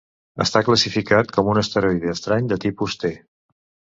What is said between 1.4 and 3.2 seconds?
un asteroide estrany de tipus T.